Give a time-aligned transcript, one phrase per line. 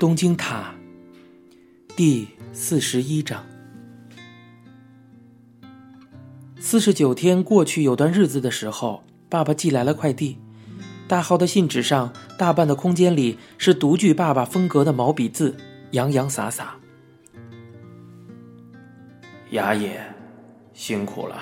[0.00, 0.74] 东京塔
[1.94, 3.44] 第四十一章。
[6.58, 10.38] 四十九天过去，有段日子的时候，爸爸寄来了快递。
[11.06, 15.54] 大号的信纸上，大半的空间里是独具爸爸风格的毛笔字，
[15.90, 16.76] 洋洋洒洒。
[19.50, 20.00] 雅野，
[20.72, 21.36] 辛苦了。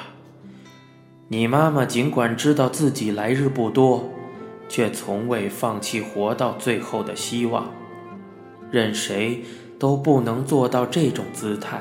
[1.29, 4.11] 你妈妈尽管知道自己来日不多，
[4.69, 7.73] 却从未放弃活到最后的希望。
[8.71, 9.43] 任谁
[9.79, 11.79] 都不能做到这种姿态，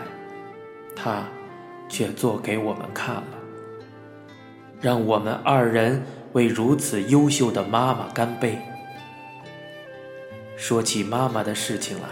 [0.96, 1.24] 他
[1.90, 3.24] 却做给我们看了，
[4.80, 8.58] 让我们二人为如此优秀的妈妈干杯。
[10.56, 12.08] 说起妈妈的事情来，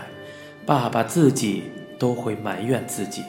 [0.65, 1.63] 爸爸自己
[1.97, 3.23] 都会埋怨自己。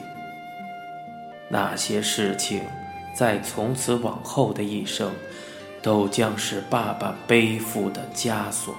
[1.49, 2.61] 那些事情，
[3.15, 5.11] 在从此往后的一生，
[5.81, 8.75] 都将是爸爸背负的枷锁。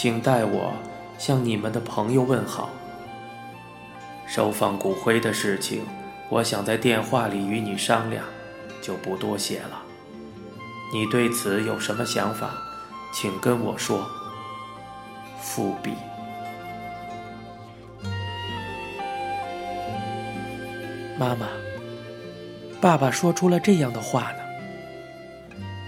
[0.00, 0.72] 请代我
[1.18, 2.70] 向你们的朋友问好。
[4.28, 5.82] 收放骨灰的事情，
[6.28, 8.24] 我想在电话里与你商量，
[8.80, 9.82] 就不多写了。
[10.94, 12.52] 你对此有什么想法，
[13.12, 14.08] 请跟我说。
[15.40, 15.94] 复笔。
[21.18, 21.48] 妈妈，
[22.80, 24.38] 爸爸说出了这样的话呢。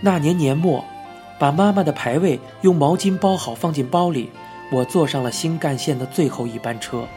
[0.03, 0.85] 那年年末。
[1.41, 4.29] 把妈妈的牌位用毛巾包好，放进包里。
[4.71, 7.09] 我坐上了新干线的最后一班车。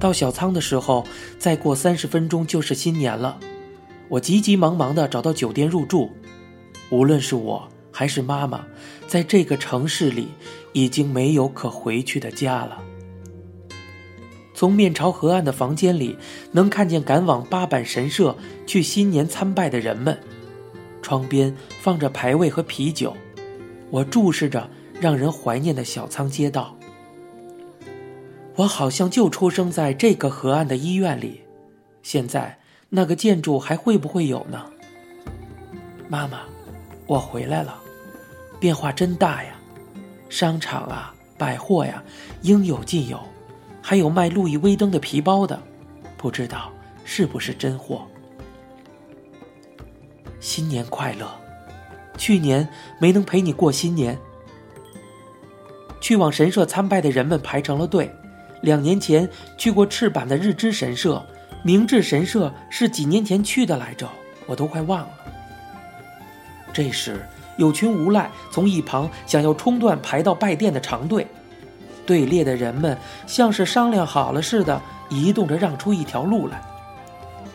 [0.00, 1.06] 到小仓的时候，
[1.38, 3.38] 再过三十分钟就是新年了。
[4.08, 6.10] 我急急忙忙的找到酒店入住。
[6.90, 8.66] 无论是我还是妈妈，
[9.06, 10.30] 在这个城市里，
[10.72, 12.82] 已经没有可回去的家了。
[14.56, 16.16] 从面朝河岸的房间里，
[16.50, 18.34] 能看见赶往八坂神社
[18.66, 20.18] 去新年参拜的人们。
[21.02, 23.14] 窗边放着牌位和啤酒，
[23.90, 26.74] 我注视着让人怀念的小仓街道。
[28.54, 31.42] 我好像就出生在这个河岸的医院里，
[32.02, 32.58] 现在
[32.88, 34.64] 那个建筑还会不会有呢？
[36.08, 36.40] 妈妈，
[37.06, 37.78] 我回来了，
[38.58, 39.50] 变化真大呀！
[40.30, 42.02] 商场啊，百货呀，
[42.40, 43.20] 应有尽有。
[43.88, 45.62] 还有卖路易威登的皮包的，
[46.16, 46.72] 不知道
[47.04, 48.04] 是不是真货。
[50.40, 51.32] 新年快乐！
[52.18, 54.18] 去年没能陪你过新年。
[56.00, 58.12] 去往神社参拜的人们排成了队。
[58.60, 61.24] 两年前去过赤坂的日之神社，
[61.62, 64.10] 明治神社是几年前去的来着，
[64.46, 65.10] 我都快忘了。
[66.72, 67.24] 这时，
[67.56, 71.24] 有群无赖从一旁想要冲断排到拜殿的长队。
[72.06, 72.96] 队列的人们
[73.26, 74.80] 像是商量好了似的，
[75.10, 76.62] 移动着让出一条路来。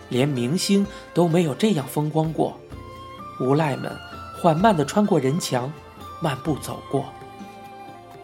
[0.10, 2.60] 连明星都没有这样风光过。
[3.40, 3.92] 无赖们
[4.38, 5.72] 缓慢地穿过人墙，
[6.22, 7.06] 漫步走过。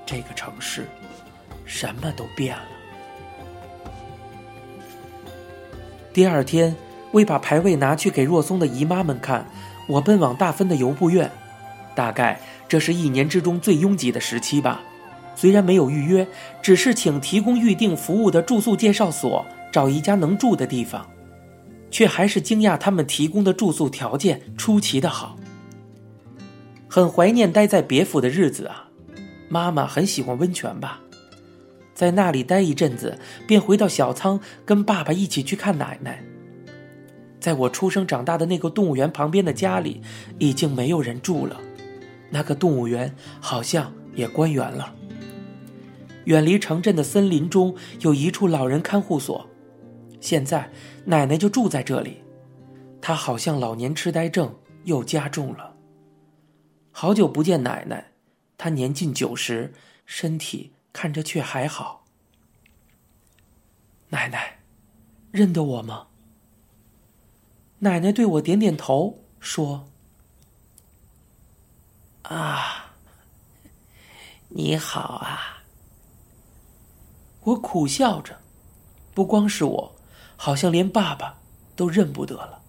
[0.05, 0.85] 这个城市，
[1.65, 2.63] 什么都变了。
[6.13, 6.75] 第二天，
[7.13, 9.45] 为把牌位拿去给若松的姨妈们看，
[9.87, 11.31] 我奔往大分的游步院。
[11.95, 14.81] 大概这是一年之中最拥挤的时期吧。
[15.37, 16.27] 虽然没有预约，
[16.63, 21.07] 只是请提供预订服务的住宿介绍所找一家能住的地方，
[21.91, 25.37] 却还是惊讶他们提供的住宿条件出奇的好。
[26.87, 28.89] 很怀念待在别府的日子啊！
[29.47, 30.99] 妈妈很喜欢温泉吧，
[31.93, 36.23] 在那里待一阵子，便回到小仓跟爸爸一起去看奶奶。
[37.39, 40.01] 在我出生长大的那个动物园旁边的家里，
[40.39, 41.61] 已经没有人住了，
[42.31, 44.95] 那个动物园好像也关园了。
[46.27, 49.49] 远离城镇的森林中有一处老人看护所，
[50.19, 50.69] 现在
[51.05, 52.21] 奶奶就住在这里。
[53.01, 55.73] 她好像老年痴呆症又加重了。
[56.91, 58.11] 好久不见奶奶，
[58.57, 59.73] 她年近九十，
[60.05, 62.03] 身体看着却还好。
[64.09, 64.59] 奶奶，
[65.31, 66.07] 认得我吗？
[67.79, 69.87] 奶奶对我点点头，说
[72.23, 72.91] ：“啊，
[74.49, 75.53] 你好啊。”
[77.47, 78.35] 我苦笑着，
[79.13, 79.95] 不光是我，
[80.35, 81.37] 好像连爸爸
[81.77, 82.59] 都认不得了。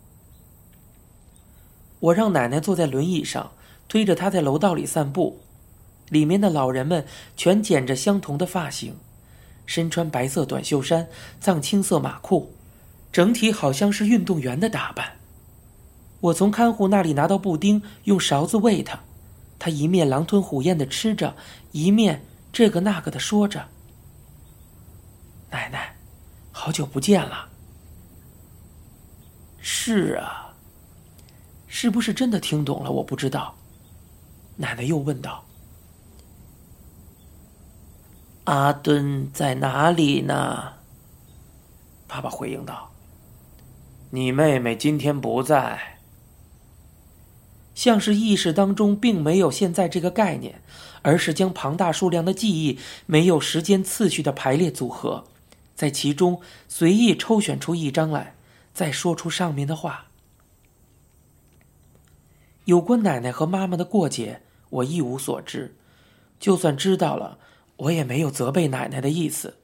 [1.98, 3.50] 我让奶奶坐在轮椅上，
[3.88, 5.40] 推着她在楼道里散步。
[6.10, 7.04] 里面的老人们
[7.36, 8.94] 全剪着相同的发型，
[9.66, 11.08] 身穿白色短袖衫、
[11.40, 12.52] 藏青色马裤，
[13.10, 15.14] 整体好像是运动员的打扮。
[16.20, 19.00] 我从看护那里拿到布丁，用勺子喂他，
[19.58, 21.34] 他一面狼吞虎咽的吃着，
[21.72, 23.66] 一面这个那个的说着。
[25.50, 25.96] 奶奶，
[26.52, 27.48] 好久不见了。
[29.60, 30.54] 是啊，
[31.66, 32.90] 是不是真的听懂了？
[32.90, 33.54] 我不知道。
[34.56, 35.44] 奶奶又问道
[38.44, 40.74] ：“阿敦在哪里呢？”
[42.08, 42.90] 爸爸回应道
[44.10, 45.98] ：“你妹妹今天不在。”
[47.74, 50.60] 像是意识当中并没有现在这个概念，
[51.02, 55.24] 而是将庞大数量的记忆没有时间次序的排列组合，
[55.78, 58.34] 在其中随意抽选出一张来，
[58.74, 60.06] 再说出上面的话。
[62.64, 65.76] 有关奶奶和妈妈的过节，我一无所知。
[66.40, 67.38] 就算知道了，
[67.76, 69.58] 我也没有责备奶奶的意思。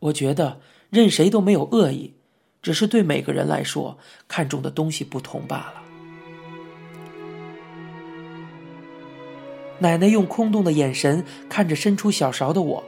[0.00, 0.60] 我觉得
[0.90, 2.12] 任谁都没有恶意，
[2.60, 3.96] 只是对每个人来说
[4.28, 5.82] 看重的东西不同罢了。
[9.78, 12.84] 奶奶用空洞的眼神看着伸出小勺的我，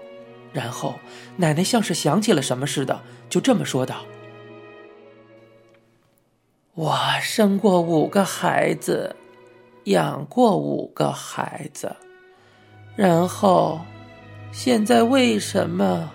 [0.58, 0.98] 然后
[1.36, 3.00] 奶奶像是想起了什么似的，
[3.30, 4.04] 就这么说道
[6.74, 9.14] ：“我生过五个孩子，
[9.84, 11.94] 养过五个孩子，
[12.96, 13.80] 然后，
[14.50, 16.12] 现在为什么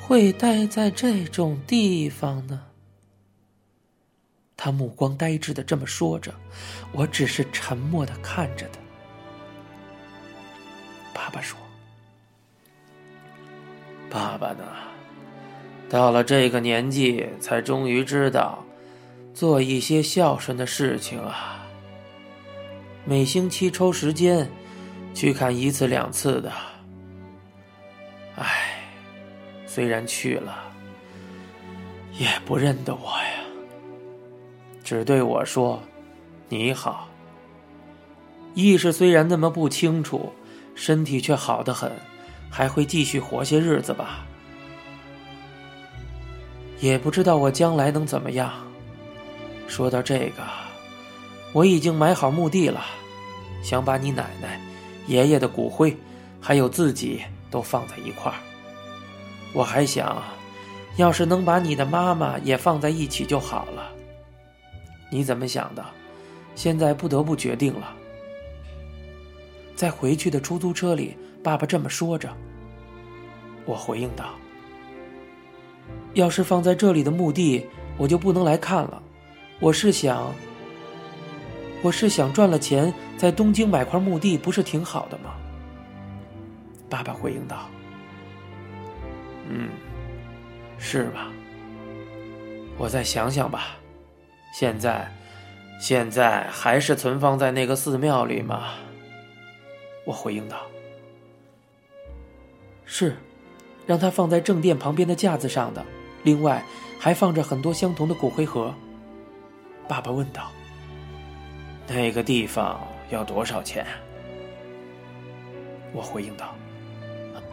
[0.00, 2.62] 会待在这种地方呢？”
[4.56, 6.32] 他目光呆滞的这么说着，
[6.92, 8.78] 我只是沉默的看着他。
[11.12, 11.58] 爸爸说
[14.14, 14.62] ：“爸爸呢？
[15.90, 18.64] 到了这个年纪，才终于知道
[19.34, 21.66] 做一些孝顺的事情啊。
[23.04, 24.48] 每星期抽时间
[25.12, 26.52] 去看一次两次的。
[28.36, 28.78] 唉，
[29.66, 30.62] 虽然去了，
[32.12, 33.42] 也不认得我呀，
[34.84, 35.82] 只对我说
[36.48, 37.08] 你好。
[38.54, 40.32] 意识虽然那么不清楚。”
[40.76, 41.92] 身体却好得很，
[42.56, 44.24] 还会继续活些日子吧。
[46.78, 48.52] 也不知道我将来能怎么样。
[49.66, 50.42] 说到这个，
[51.52, 52.84] 我已经买好墓地了，
[53.60, 54.60] 想把你奶奶、
[55.08, 55.96] 爷爷的骨灰，
[56.40, 58.38] 还有自己都放在一块儿。
[59.52, 60.22] 我还想，
[60.96, 63.90] 要是能把你的妈妈也放在一起就好了。
[65.10, 65.84] 你怎么想的？
[66.54, 67.96] 现在不得不决定了。
[69.74, 72.34] 在回去的出租车里，爸爸这么说着。
[73.66, 74.34] 我回应道
[76.14, 77.66] ：“要是放在这里的墓地，
[77.96, 79.02] 我就不能来看了。
[79.58, 80.32] 我是想，
[81.82, 85.34] 我是想赚了钱，在东京买块墓地，不是挺好的吗？”
[86.88, 87.68] 爸爸回应道
[89.48, 89.68] ：“嗯，
[90.78, 91.28] 是吧？
[92.76, 93.76] 我再想想吧。
[94.52, 95.10] 现在，
[95.80, 98.74] 现在还是存放在那个寺庙里吗？”
[100.04, 100.66] 我回应道
[102.84, 103.16] ：“是，
[103.86, 105.84] 让他放在正殿旁边的架子上的。
[106.22, 106.64] 另外，
[106.98, 108.74] 还放着很多相同的骨灰盒。”
[109.88, 110.50] 爸爸问道
[111.88, 112.80] ：“那个地方
[113.10, 113.86] 要多少钱？”
[115.92, 116.54] 我回应道：“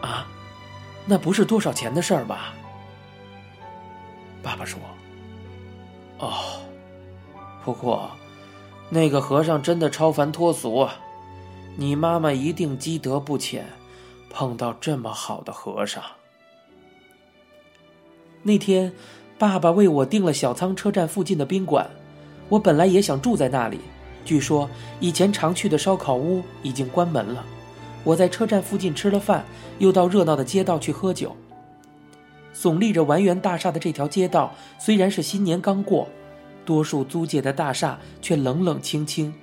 [0.01, 0.27] 啊，
[1.06, 2.54] 那不是多少钱的事儿吧？”
[4.42, 4.80] 爸爸说
[6.19, 6.62] ：“哦，
[7.63, 8.09] 不过，
[8.89, 10.88] 那个和尚真的超凡脱俗。”
[11.81, 13.66] 你妈妈一定积德不浅，
[14.30, 16.04] 碰到这么好的和尚。
[18.44, 18.94] 那天，
[19.39, 21.90] 爸爸为我订了小仓车站附近的宾馆，
[22.50, 23.80] 我本来也想住在那里。
[24.23, 24.69] 据说
[25.00, 27.44] 以前常去的烧烤屋已经关门了。
[28.04, 29.44] 我在车站附近吃了饭，
[29.80, 31.35] 又到热闹的街道去喝酒。
[32.54, 36.07] 耸立着完园大厦的这条街道，虽然是新年刚过，
[36.64, 39.33] 多数租界的大厦却冷冷清清，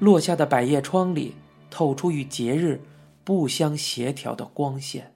[0.00, 1.36] 落下的百叶窗里。
[1.74, 2.80] 透出与节日
[3.24, 5.12] 不相协调的光线。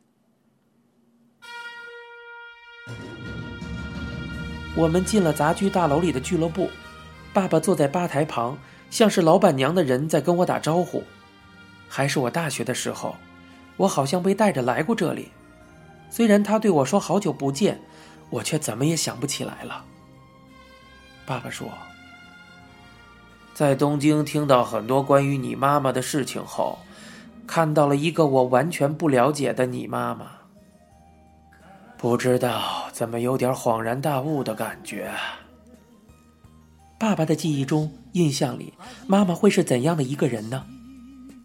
[4.75, 6.69] 我们进了杂居大楼里的俱乐部，
[7.33, 8.59] 爸爸坐在吧台旁，
[8.91, 11.05] 像是老板娘的人在跟我打招呼。
[11.89, 13.15] 还是我大学的时候，
[13.77, 15.29] 我好像被带着来过这里。
[16.11, 17.81] 虽然他对我说好久不见，
[18.31, 19.85] 我却怎么也想不起来了。
[21.25, 21.71] 爸爸说。
[23.59, 26.79] 在东京听到很多关于你妈妈的事情后，
[27.45, 30.27] 看到了一个我完全不了解的你妈妈，
[31.97, 35.11] 不知道怎么有点恍然大悟的感觉。
[37.01, 38.73] 爸爸的记忆中、印象里，
[39.09, 40.65] 妈妈会是怎样的一个人呢？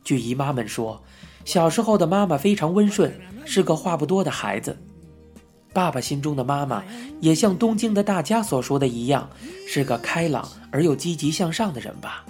[0.03, 1.01] 据姨妈们说，
[1.45, 3.11] 小时候的妈妈非常温顺，
[3.43, 4.77] 是个话不多的孩子。
[5.73, 6.83] 爸爸心中的妈妈，
[7.19, 9.27] 也像东京的大家所说的一样，
[9.67, 12.23] 是个开朗而又积极向上的人吧。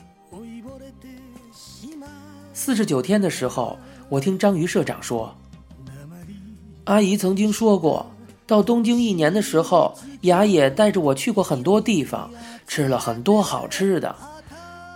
[2.53, 5.35] 四十九天的时候，我听章鱼社长说，
[6.85, 8.09] 阿姨曾经说过，
[8.47, 12.31] 到东京一年的时候，雅也带着我去过很多地方，
[12.65, 14.15] 吃了很多好吃的。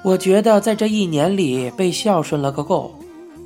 [0.04, 2.98] 我觉得在这一年里被孝顺了个够，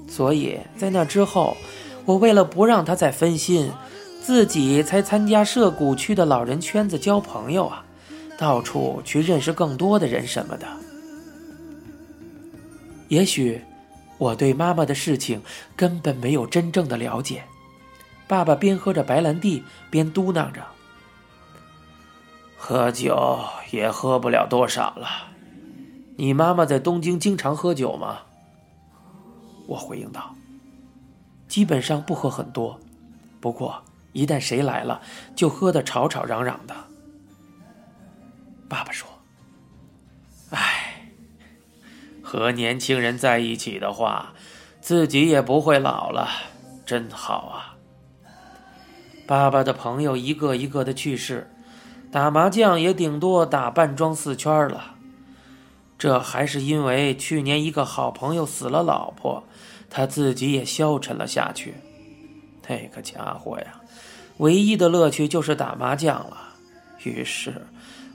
[0.07, 1.57] 所以在那之后，
[2.05, 3.71] 我为了不让他再分心，
[4.21, 7.83] 自己才参加涉谷区的老人圈子交朋友啊，
[8.37, 10.67] 到处去认识更多的人什么的。
[13.07, 13.59] 也许
[14.19, 15.41] 我对妈妈的事情
[15.75, 17.43] 根本没有真正的了解。
[18.27, 20.65] 爸爸边喝着白兰地边嘟囔着
[22.55, 23.39] ：“喝酒
[23.71, 25.07] 也喝不了多少了。
[26.15, 28.19] 你妈妈在东京经常喝酒吗？”
[29.67, 30.33] 我回应道
[31.49, 32.79] ：“基本上不喝很多，
[33.41, 35.01] 不过一旦谁来了，
[35.35, 36.75] 就喝得吵吵嚷嚷的。”
[38.69, 39.07] 爸爸说
[40.51, 41.09] ：“哎，
[42.21, 44.33] 和年轻人在一起的话，
[44.79, 46.29] 自己也不会老了，
[46.85, 47.75] 真好啊。”
[49.27, 51.49] 爸爸的朋友一个一个的去世，
[52.11, 54.95] 打麻将也顶多打半庄四圈了。
[55.97, 59.43] 这还是因为去年一个好朋友死了老婆，
[59.89, 61.75] 他自己也消沉了下去。
[62.67, 63.80] 那个家伙呀，
[64.37, 66.37] 唯一的乐趣就是打麻将了。
[67.03, 67.53] 于是，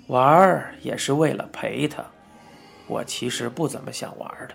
[0.07, 2.05] 玩儿也是为了陪他。
[2.87, 4.55] 我其实不怎么想玩的。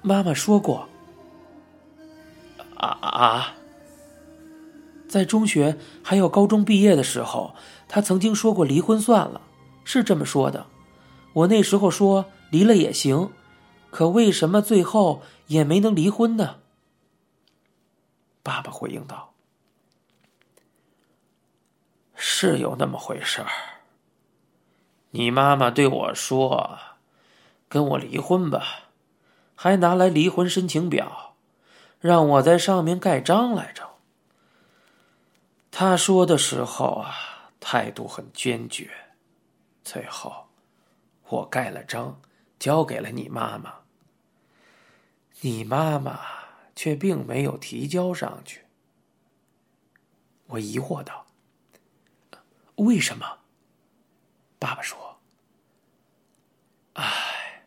[0.00, 0.88] 妈妈说过。
[2.76, 3.54] 啊啊！
[5.08, 7.54] 在中学还有高中毕业的时候，
[7.86, 9.40] 他曾经说过离婚算了，
[9.84, 10.66] 是这么说的。
[11.32, 13.30] 我那时候说离了也行，
[13.90, 16.56] 可为什么最后也没能离婚呢？
[18.42, 19.32] 爸爸回应道
[22.14, 23.48] ：“是有那么回事儿。
[25.10, 26.78] 你妈妈对我说，
[27.68, 28.90] 跟我离婚吧，
[29.54, 31.28] 还拿来离婚申请表。”
[32.02, 33.88] 让我在上面盖章来着。
[35.70, 37.14] 他说的时候啊，
[37.60, 38.90] 态度很坚决。
[39.84, 40.48] 最后，
[41.28, 42.20] 我盖了章，
[42.58, 43.72] 交给了你妈妈。
[45.42, 46.18] 你妈妈
[46.74, 48.62] 却并没有提交上去。
[50.46, 51.26] 我疑惑道
[52.76, 53.38] ：“为什么？”
[54.58, 55.18] 爸爸说
[56.94, 57.62] ：“哎，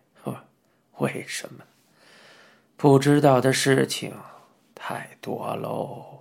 [1.00, 1.64] 为什么？”
[2.78, 4.14] 不知道的事情
[4.76, 6.20] 太多喽。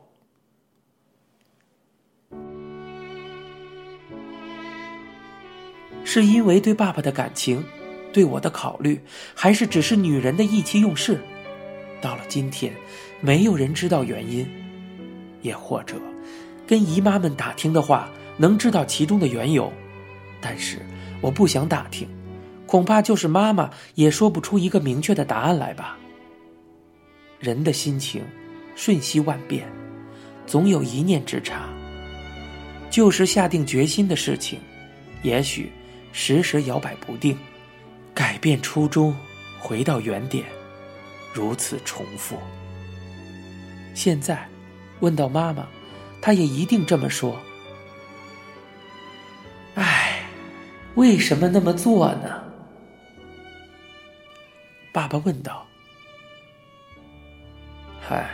[6.05, 7.65] 是因为对爸爸的感情，
[8.13, 9.03] 对我的考虑，
[9.35, 11.21] 还是只是女人的意气用事？
[12.05, 12.71] 到了今天，
[13.23, 14.47] 没有人知道原因。
[15.41, 15.97] 也或者，
[16.67, 19.73] 跟姨妈们打听的话，能知道其中的缘由。
[20.39, 20.81] 但是
[21.23, 22.07] 我不想打听，
[22.67, 25.97] 恐怕就是妈妈也说不出一个明确的答案来吧。
[27.41, 28.23] 人的心情
[28.77, 29.67] 瞬息万变，
[30.47, 31.71] 总有一念之差。
[32.91, 34.61] 就是下定决心的事情，
[35.23, 35.73] 也许
[36.13, 37.35] 时时摇摆不定，
[38.13, 39.17] 改变初衷，
[39.59, 40.45] 回到原点，
[41.35, 42.39] 如此重复。
[43.93, 44.49] 现在
[45.01, 45.67] 问到妈妈，
[46.23, 47.37] 她也一定这么说。
[49.75, 50.25] 唉，
[50.95, 52.45] 为什么那么做呢？
[54.93, 55.67] 爸爸问道。
[58.01, 58.31] 嗨，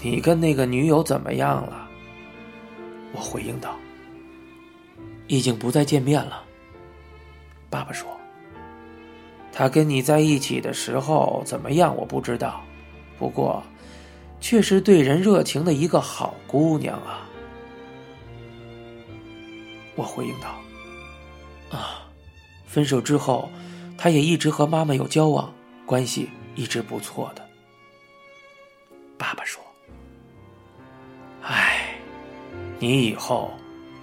[0.00, 1.88] 你跟那个女友怎么样了？
[3.12, 3.76] 我回应道
[5.28, 6.44] ：“已经不再见面了。”
[7.70, 8.08] 爸爸说
[9.58, 11.92] ：“他跟你在一起的时候怎么样？
[11.96, 12.62] 我不知道，
[13.18, 13.60] 不过，
[14.40, 17.26] 却是对人热情的一个好姑娘啊。”
[19.98, 20.60] 我回应道
[21.76, 22.06] ：“啊，
[22.68, 23.50] 分手之后，
[23.98, 25.52] 他也一直和妈妈有交往，
[25.84, 27.44] 关系一直不错的。”
[29.18, 29.60] 爸爸说
[31.42, 31.96] ：“哎，
[32.78, 33.50] 你以后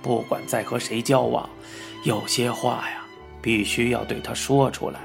[0.02, 1.50] 不管再和谁交往，
[2.04, 3.06] 有些话呀，
[3.42, 5.00] 必须要对他说出来。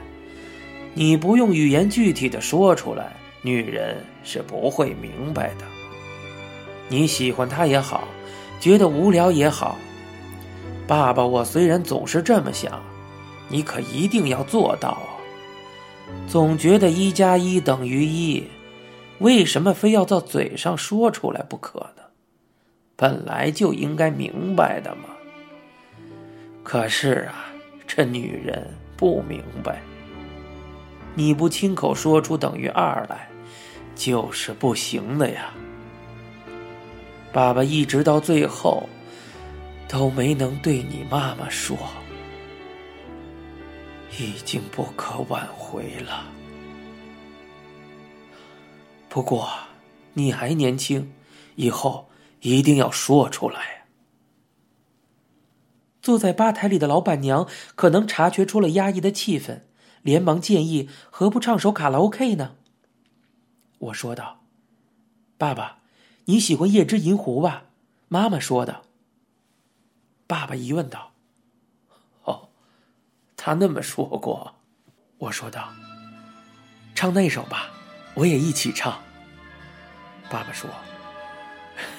[0.94, 5.64] 你不用语言具体的说出来，女人是不会明白的。
[6.88, 8.08] 你喜欢她也好，
[8.58, 9.76] 觉得无聊也好，
[10.86, 12.82] 爸爸我虽然总是这么想，
[13.48, 15.08] 你可一定要做到啊！
[16.26, 18.44] 总觉得一加一等于一。”
[19.20, 22.02] 为什么非要到嘴上说出来不可呢？
[22.96, 25.10] 本来就应该明白的嘛。
[26.62, 27.46] 可是啊，
[27.86, 28.66] 这女人
[28.96, 29.82] 不明白。
[31.14, 33.28] 你不亲口说出等于二来，
[33.94, 35.52] 就是不行的呀。
[37.32, 38.88] 爸爸一直到最后
[39.88, 41.76] 都没能对你妈妈说，
[44.18, 46.24] 已经不可挽回了。
[49.08, 49.48] 不过，
[50.14, 51.12] 你还年轻，
[51.56, 52.08] 以后
[52.40, 53.86] 一定要说出来。
[56.00, 59.60] 坐在吧台里的老板娘可能察觉出了压抑的气氛，
[60.02, 62.56] 连忙建议：“何不唱首卡拉 OK 呢？”
[63.78, 64.42] 我说道
[65.38, 65.78] ：“爸爸，
[66.26, 67.64] 你喜欢《夜之银狐》吧？”
[68.08, 68.82] 妈妈说的。
[70.26, 71.12] 爸爸疑问道
[72.24, 72.48] ：“哦，
[73.36, 74.54] 他那么说过。”
[75.18, 75.68] 我说道
[76.94, 77.70] ：“唱那首吧，
[78.14, 79.00] 我也一起唱。”
[80.30, 80.70] 爸爸说：“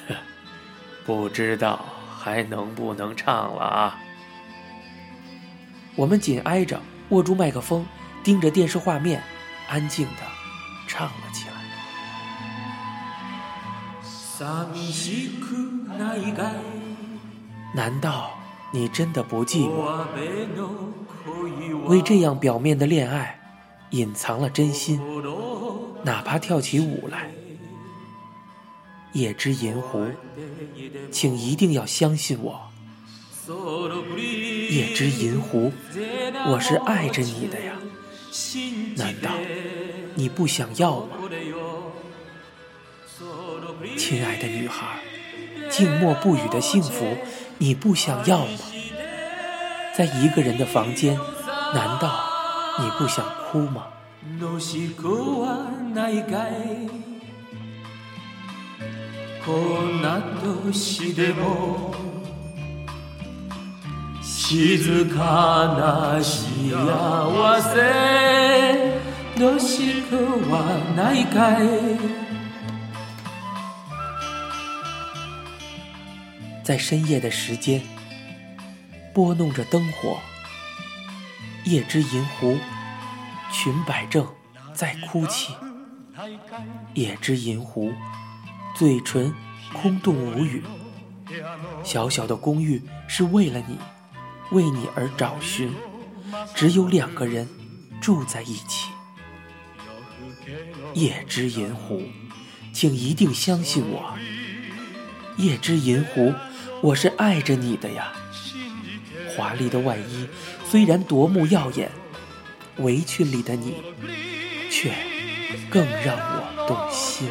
[1.05, 1.85] 不知道。”
[2.21, 3.99] 还能不能唱了啊？
[5.95, 6.79] 我们紧挨着，
[7.11, 7.85] 握住麦克风，
[8.23, 9.21] 盯着电视画面，
[9.67, 10.21] 安静的
[10.87, 11.51] 唱了起来。
[17.75, 18.31] 难道
[18.71, 20.05] 你真的不寂寞？
[21.87, 23.39] 为这样表面的恋爱，
[23.89, 24.99] 隐藏了真心，
[26.03, 27.29] 哪怕跳起舞来。
[29.11, 30.07] 夜之银狐，
[31.11, 32.61] 请一定要相信我。
[34.69, 35.73] 夜之银狐，
[36.47, 37.73] 我是爱着你的呀，
[38.95, 39.29] 难道
[40.15, 41.17] 你不想要吗？
[43.97, 44.99] 亲爱的女孩，
[45.69, 47.17] 静默不语的幸福，
[47.57, 48.59] 你不想要吗？
[49.95, 51.17] 在一个人的房间，
[51.73, 52.23] 难道
[52.79, 53.87] 你不想哭吗？
[64.50, 65.18] こんな年でも静か
[65.78, 67.78] な幸せ
[69.38, 70.16] どしく
[70.50, 70.54] は
[70.96, 71.66] ないかい
[76.64, 77.80] 在深夜的时间，
[79.14, 80.18] 拨弄着灯火，
[81.64, 82.58] 夜之银狐，
[83.52, 84.26] 裙摆正
[84.74, 85.54] 在哭泣，
[86.94, 87.92] 夜之银狐。
[88.74, 89.32] 嘴唇
[89.72, 90.64] 空洞无语。
[91.84, 93.78] 小小的公寓是为了你，
[94.51, 95.73] 为你而找寻。
[96.55, 97.47] 只有两个人
[97.99, 98.89] 住在一起。
[100.93, 102.03] 夜之银狐，
[102.71, 104.17] 请一定相信我。
[105.37, 106.33] 夜之银狐，
[106.81, 108.13] 我是爱着你的呀。
[109.29, 110.27] 华丽的外衣
[110.69, 111.89] 虽然夺目耀眼，
[112.77, 113.81] 围裙里的你
[114.69, 114.93] 却
[115.69, 117.29] 更让我动心。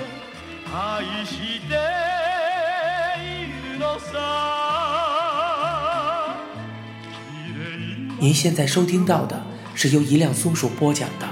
[8.21, 9.43] 您现在收听到的
[9.75, 11.27] 是由一辆松鼠播讲的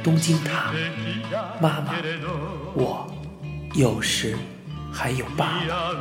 [0.04, 0.70] 《东京塔》，
[1.60, 1.96] 妈妈，
[2.74, 3.12] 我
[3.74, 4.36] 有时
[4.92, 5.98] 还有爸爸。